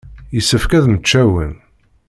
[0.35, 1.53] Yessefk ad mmečcawen.